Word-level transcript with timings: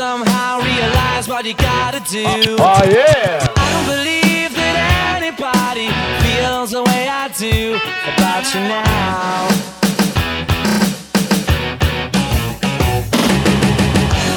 somehow 0.00 0.58
realized 0.62 1.28
what 1.28 1.44
you 1.44 1.52
gotta 1.52 2.00
do. 2.10 2.24
Oh, 2.26 2.56
oh 2.58 2.84
yeah! 2.88 3.46
I 3.54 3.66
don't 3.74 3.88
believe 3.94 4.50
that 4.56 4.76
anybody 5.20 5.88
feels 6.24 6.70
the 6.70 6.82
way 6.84 7.04
I 7.06 7.28
do 7.36 7.76
about 8.08 8.44
you 8.54 8.60
now. 8.60 9.48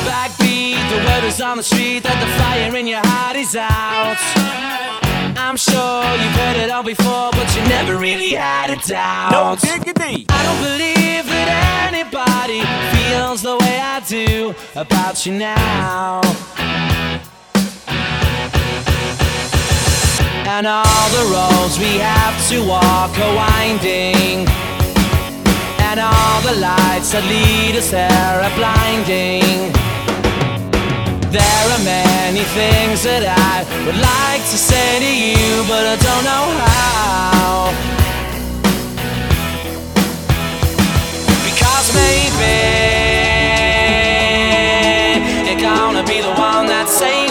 Backbeat, 0.05 0.83
the 0.91 0.99
word 1.07 1.23
is 1.31 1.39
on 1.39 1.55
the 1.55 1.63
street 1.63 2.03
that 2.03 2.19
the 2.19 2.29
fire 2.43 2.75
in 2.75 2.85
your 2.85 3.05
heart 3.05 3.37
is 3.37 3.55
out. 3.55 4.32
I'm 5.45 5.57
sure 5.57 6.03
you've 6.21 6.37
heard 6.41 6.55
it 6.55 6.71
all 6.71 6.83
before, 6.83 7.29
but 7.33 7.53
you 7.53 7.61
never 7.67 7.97
really 7.97 8.31
had 8.31 8.69
a 8.69 8.77
doubt. 8.87 9.31
No 9.31 9.55
diggity. 9.59 10.25
I 10.29 10.39
don't 10.47 10.61
believe 10.63 11.25
that 11.27 11.91
anybody 11.91 12.61
feels 12.95 13.41
the 13.41 13.57
way 13.57 13.77
I 13.77 13.99
do 14.07 14.55
about 14.73 15.25
you 15.25 15.33
now. 15.33 16.21
And 20.47 20.65
all 20.65 21.09
the 21.11 21.25
roads 21.35 21.77
we 21.77 21.97
have 21.99 22.35
to 22.47 22.65
walk 22.65 23.11
are 23.19 23.35
winding. 23.35 24.47
And 25.83 25.99
all 25.99 26.39
the 26.41 26.55
lights 26.57 27.11
that 27.11 27.23
lead 27.27 27.75
us 27.75 27.91
there 27.91 28.41
are 28.41 28.55
blinding. 28.55 29.82
There 31.33 31.41
are 31.41 31.83
many 31.83 32.43
things 32.53 33.01
that 33.09 33.25
I 33.25 33.65
would 33.87 33.97
like 33.97 34.43
to 34.53 34.57
say 34.69 35.01
to 35.01 35.09
you, 35.09 35.65
but 35.65 35.81
I 35.81 35.97
don't 35.97 36.25
know 36.29 36.45
how. 36.61 37.73
Because 41.41 41.89
maybe 41.97 42.53
you're 45.49 45.57
gonna 45.57 46.05
be 46.05 46.21
the 46.21 46.35
one 46.37 46.67
that 46.67 46.85
saves 46.87 47.22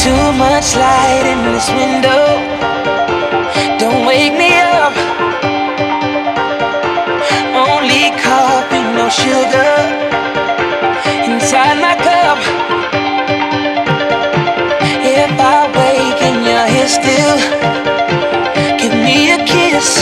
Too 0.00 0.32
much 0.32 0.76
light 0.76 1.26
in 1.28 1.52
this 1.52 1.68
window. 1.68 2.24
Don't 3.78 4.06
wake 4.06 4.32
me 4.32 4.50
up. 4.56 4.94
Only 7.52 8.08
coffee, 8.24 8.80
no 8.96 9.10
sugar. 9.10 9.72
Inside 11.28 11.76
my 11.84 11.94
cup. 12.00 12.38
If 15.04 15.32
I 15.38 15.68
wake 15.76 16.22
and 16.28 16.46
you're 16.48 16.68
here 16.74 16.88
still, 16.88 17.36
give 18.80 18.94
me 19.04 19.32
a 19.32 19.44
kiss. 19.44 19.98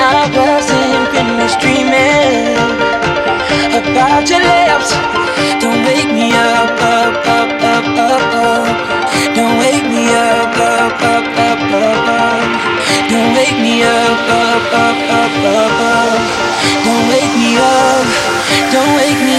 I 0.00 0.24
wasn't 0.32 1.08
finished 1.12 1.60
dreaming 1.60 2.56
about 3.76 4.30
your 4.30 4.40
love. 4.40 4.63
Don't 15.42 17.08
wake 17.10 17.34
me 17.34 17.58
up, 17.58 18.06
don't 18.70 18.94
wake 18.96 19.18
me 19.18 19.33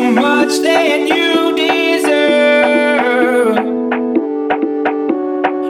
much 0.00 0.58
that 0.60 1.08
you 1.08 1.56
deserve. 1.56 3.56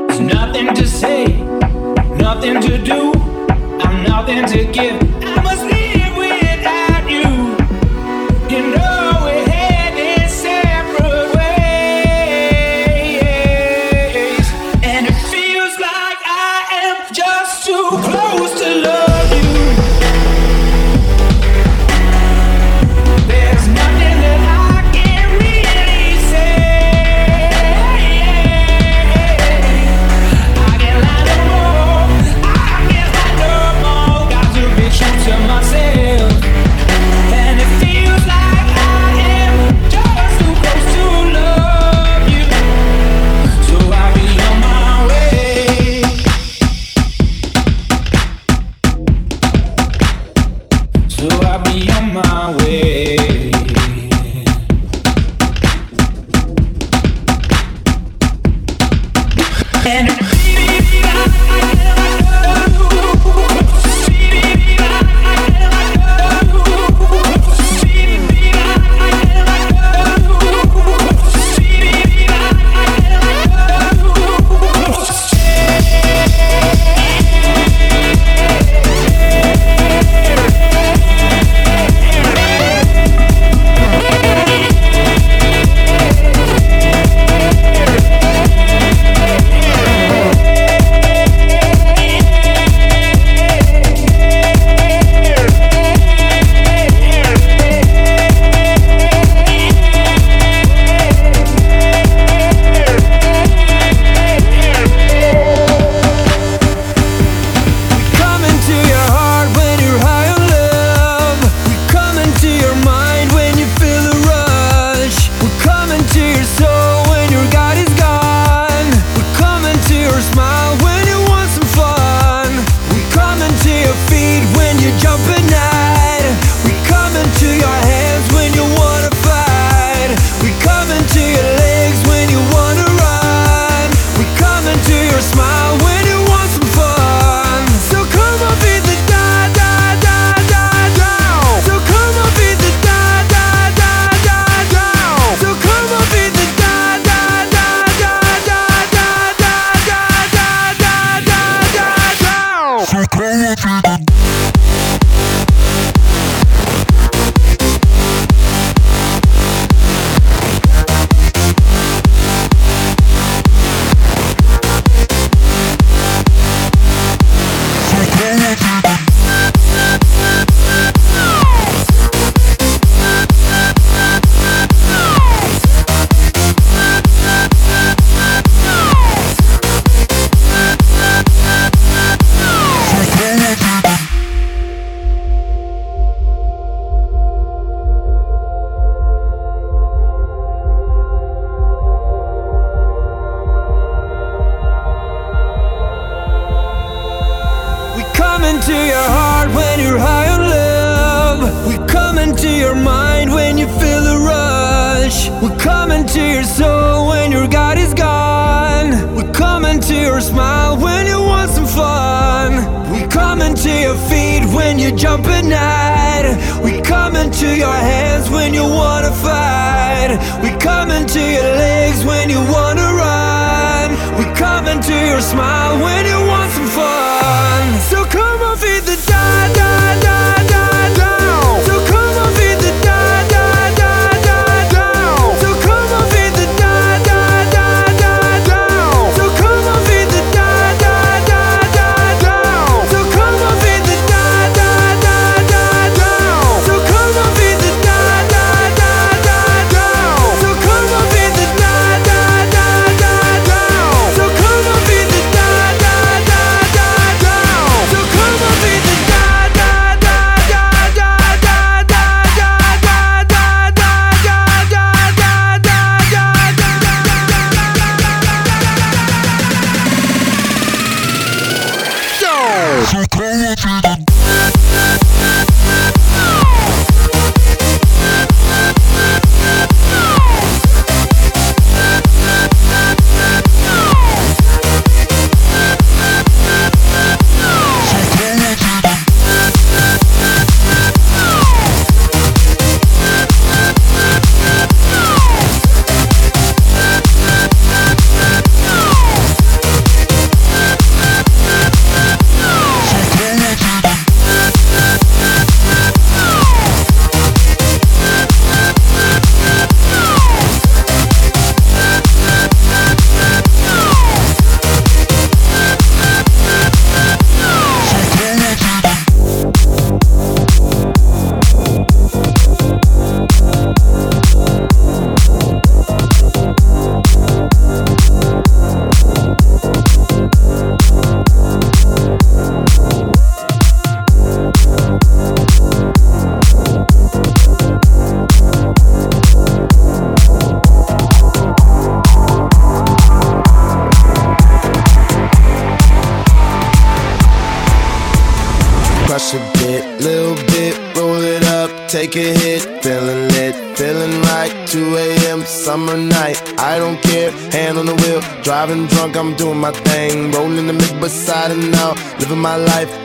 There's 0.09 0.21
nothing 0.21 0.75
to 0.75 0.87
say, 0.87 1.27
nothing 2.17 2.61
to 2.61 2.79
do, 2.83 3.13
I'm 3.81 4.03
nothing 4.05 4.45
to 4.47 4.65
give. 4.73 5.16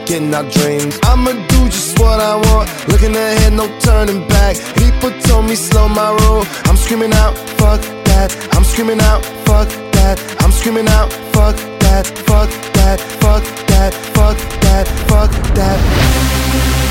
getting 0.05 0.33
our 0.33 0.47
dreams. 0.49 0.99
I'ma 1.03 1.31
do 1.31 1.59
just 1.69 1.99
what 1.99 2.19
I 2.19 2.35
want, 2.35 2.67
looking 2.87 3.15
ahead, 3.15 3.53
no 3.53 3.67
turning 3.79 4.27
back. 4.27 4.55
People 4.75 5.11
told 5.27 5.45
me 5.45 5.55
slow 5.55 5.87
my 5.87 6.09
roll, 6.21 6.43
I'm 6.65 6.77
screaming 6.77 7.13
out, 7.13 7.37
fuck 7.59 7.81
that. 8.09 8.29
I'm 8.53 8.63
screaming 8.63 9.01
out, 9.01 9.21
fuck 9.45 9.69
that. 9.95 10.17
I'm 10.39 10.51
screaming 10.51 10.87
out, 10.87 11.11
fuck 11.33 11.55
that, 11.83 12.05
fuck 12.27 12.49
that, 12.77 12.99
fuck 13.21 13.43
that, 13.67 13.93
fuck 14.13 14.37
that, 14.61 14.87
fuck 14.97 15.17
that. 15.17 15.21
Fuck 15.21 15.31
that. 15.53 16.90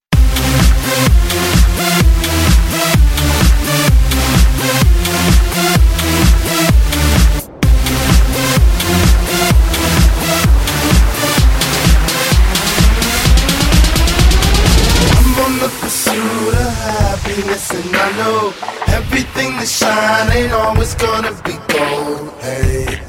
everything 19.21 19.55
that 19.57 19.67
shine 19.67 20.35
ain't 20.35 20.51
always 20.51 20.95
gonna 20.95 21.31
be 21.43 21.53
gold. 21.71 22.33
Hey, 22.41 22.99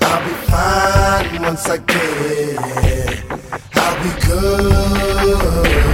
I'll 0.00 0.24
be 0.24 0.34
fine 0.46 1.42
once 1.42 1.68
I 1.68 1.78
get 1.78 1.96
it. 2.24 3.24
I'll 3.74 4.02
be 4.02 4.10
good. 4.26 5.85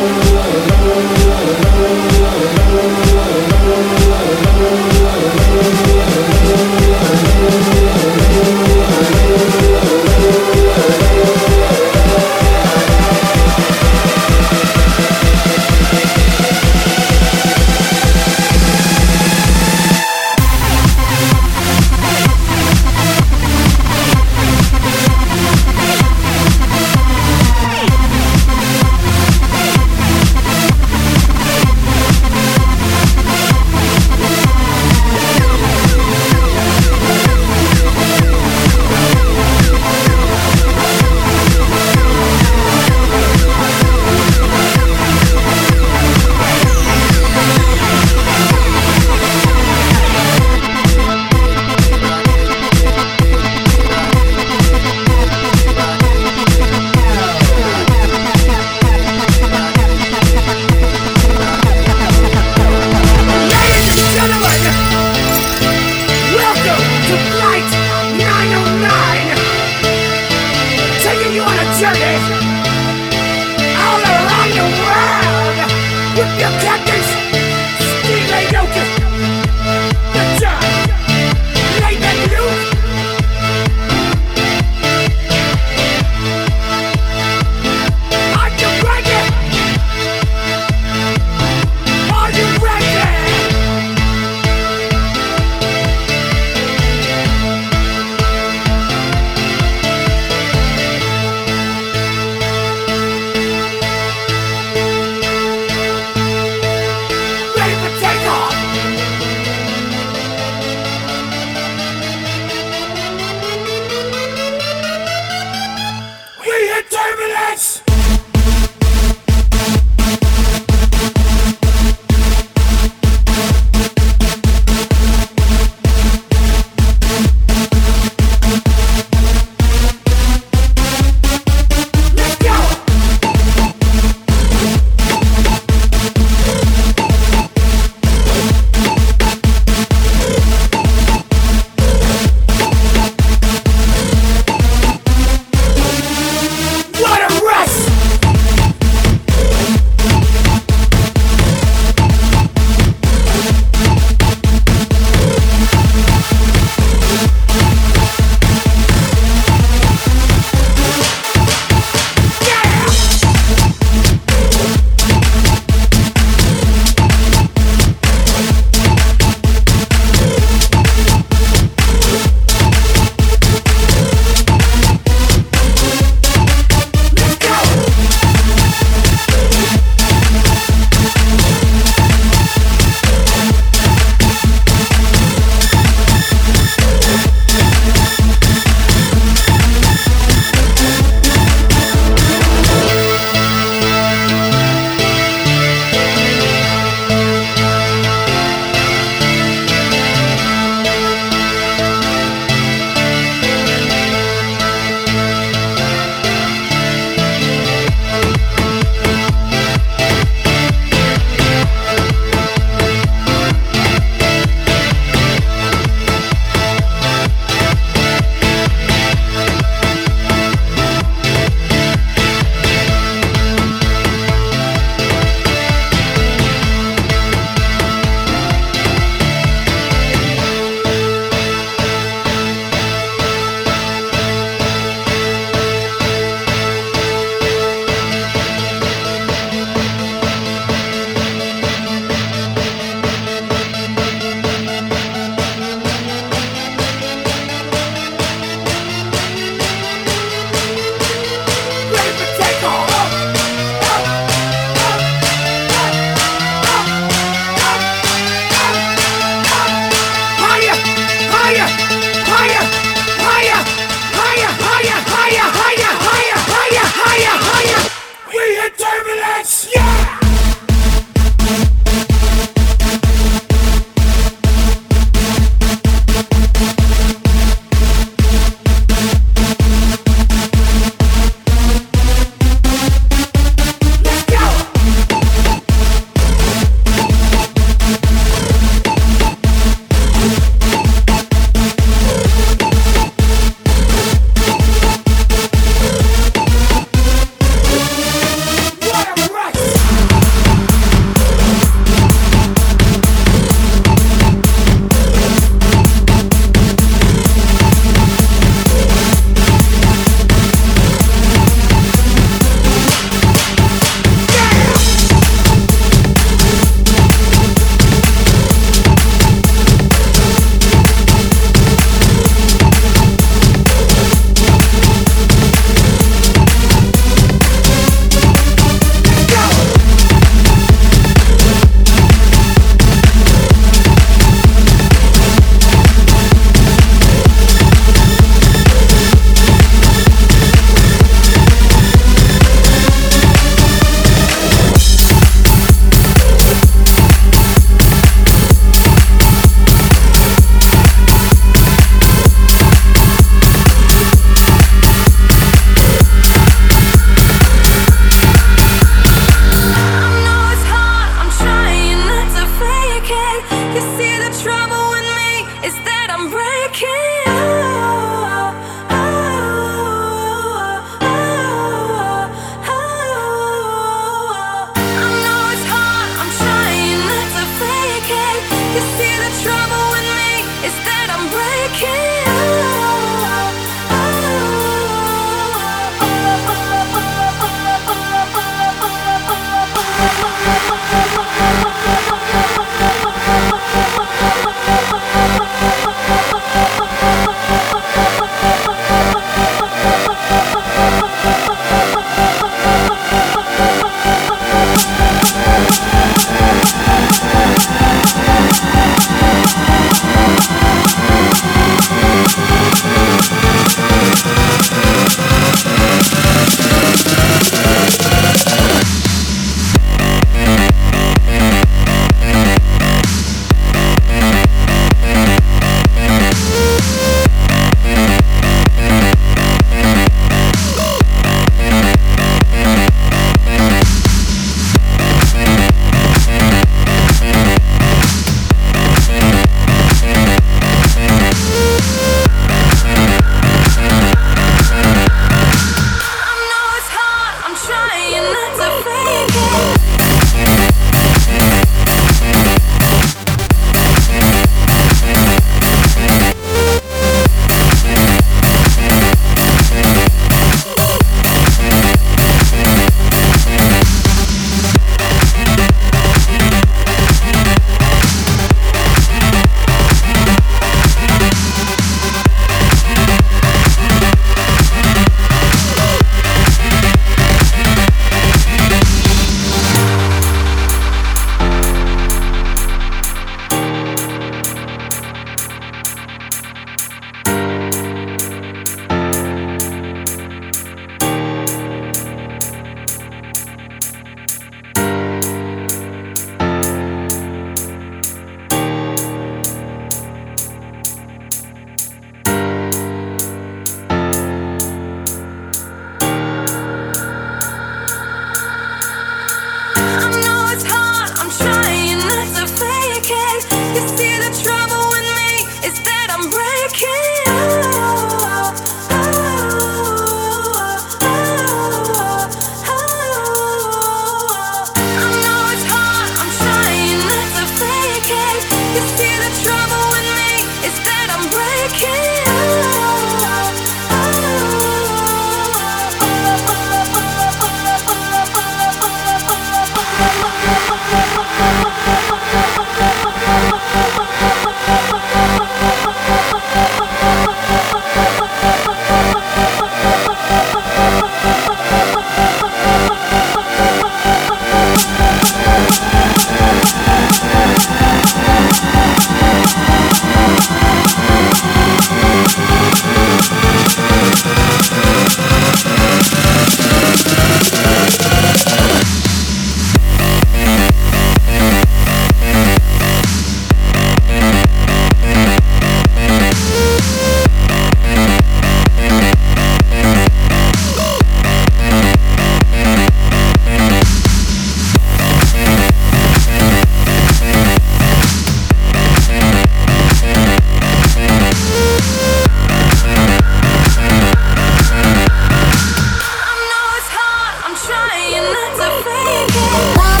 you're 598.11 598.21
not 598.21 598.57
so 598.57 598.67
fake. 598.83 600.00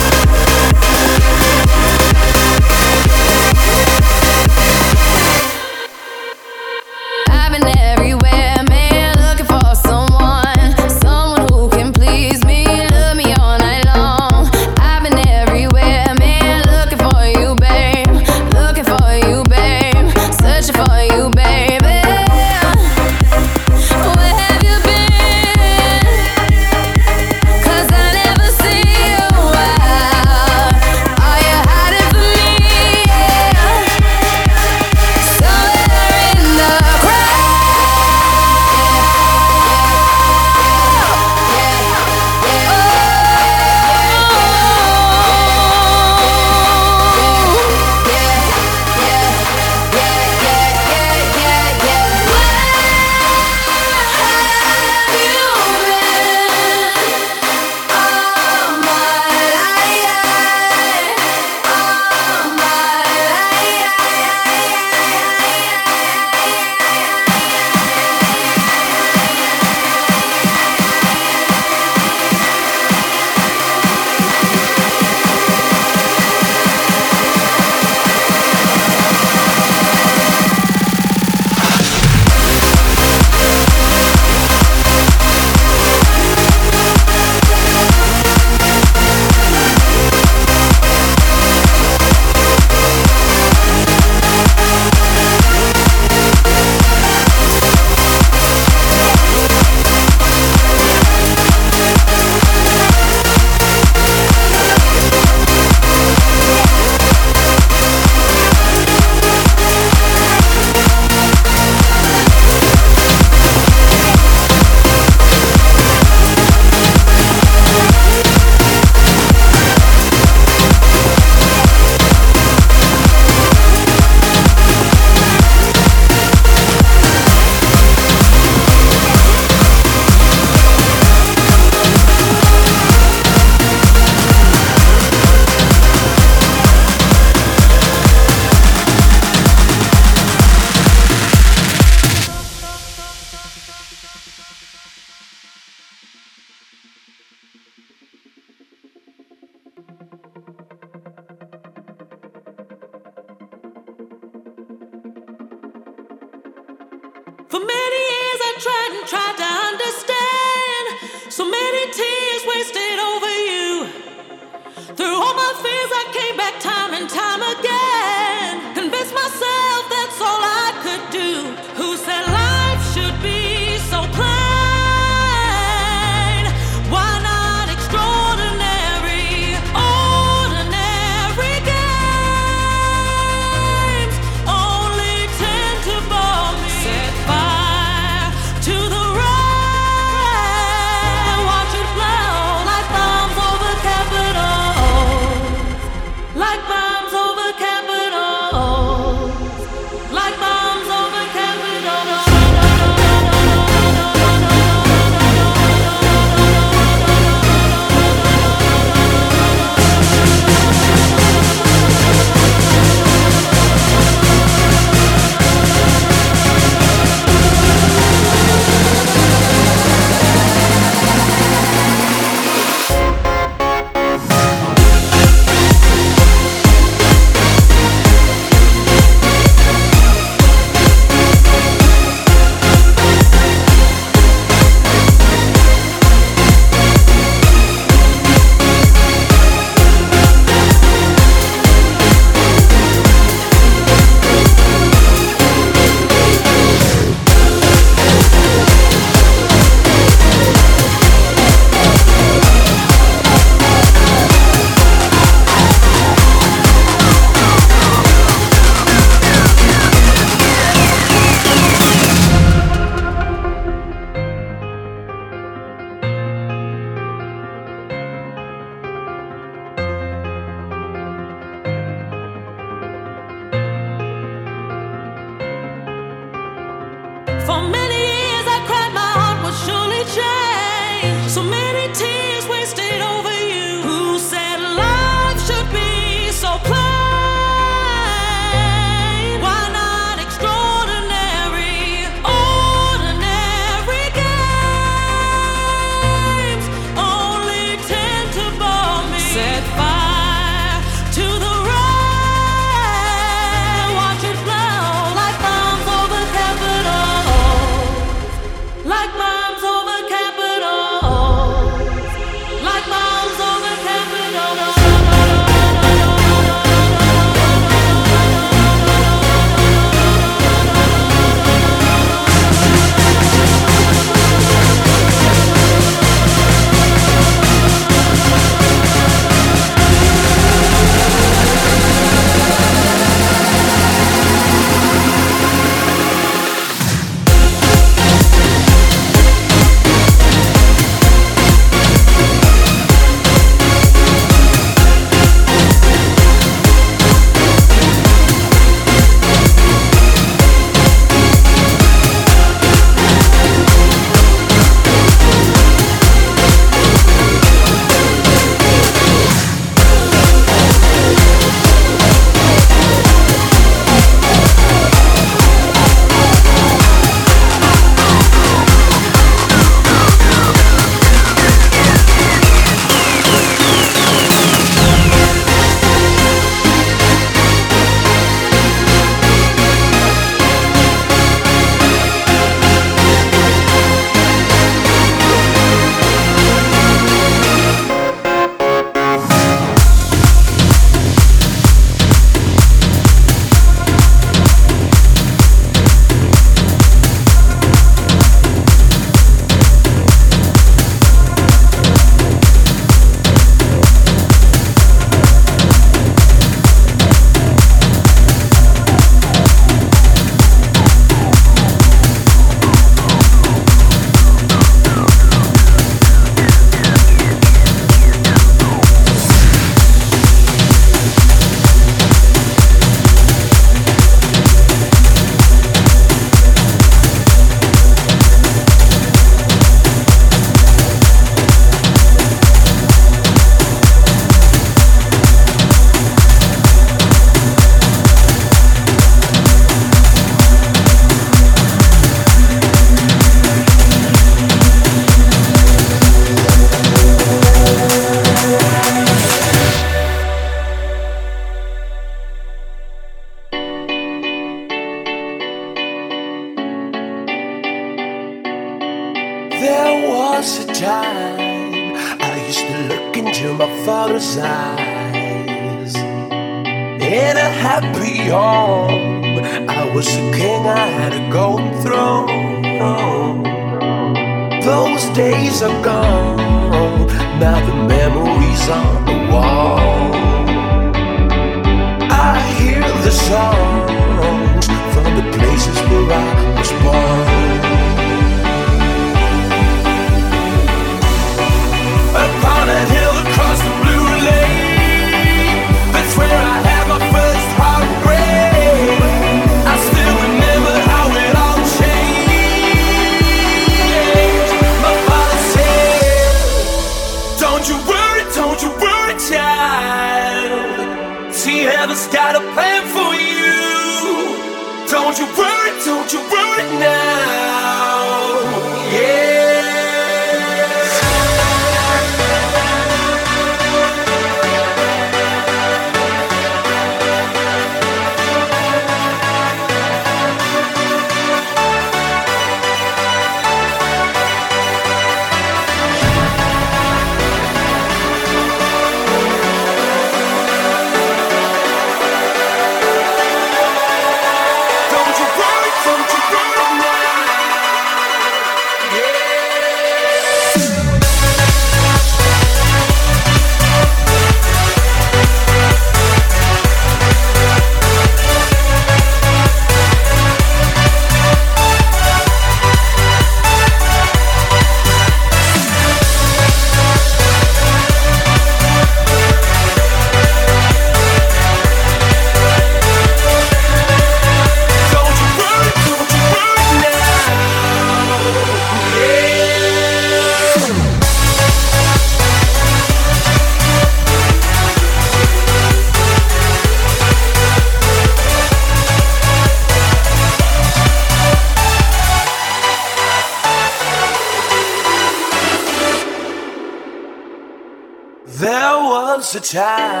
Was 599.53 600.00